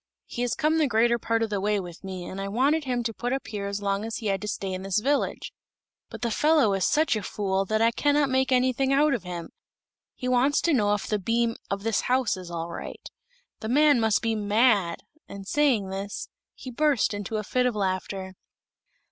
"He 0.25 0.41
has 0.41 0.55
come 0.55 0.79
the 0.79 0.87
greater 0.87 1.19
part 1.19 1.43
of 1.43 1.51
the 1.51 1.61
way 1.61 1.79
with 1.79 2.03
me, 2.03 2.25
and 2.25 2.41
I 2.41 2.47
wanted 2.47 2.85
him 2.85 3.03
to 3.03 3.13
put 3.13 3.31
up 3.33 3.45
here 3.45 3.67
as 3.67 3.83
long 3.83 4.03
as 4.03 4.17
he 4.17 4.25
had 4.25 4.41
to 4.41 4.47
stay 4.47 4.73
in 4.73 4.81
this 4.81 4.97
village. 4.99 5.53
But 6.09 6.23
the 6.23 6.31
fellow 6.31 6.73
is 6.73 6.87
such 6.87 7.15
a 7.15 7.21
fool 7.21 7.65
that 7.65 7.83
I 7.83 7.91
cannot 7.91 8.27
make 8.31 8.51
anything 8.51 8.91
out 8.91 9.13
of 9.13 9.21
him. 9.21 9.51
He 10.15 10.27
wants 10.27 10.59
to 10.61 10.73
know 10.73 10.95
if 10.95 11.05
the 11.05 11.19
beam 11.19 11.55
of 11.69 11.83
this 11.83 12.01
house 12.01 12.35
is 12.35 12.49
all 12.49 12.71
right. 12.71 13.11
The 13.59 13.69
man 13.69 13.99
must 13.99 14.23
be 14.23 14.33
mad!" 14.33 15.03
and 15.29 15.47
saying 15.47 15.89
this, 15.91 16.29
he 16.55 16.71
burst 16.71 17.13
into 17.13 17.37
a 17.37 17.43
fit 17.43 17.67
of 17.67 17.75
laughter. 17.75 18.33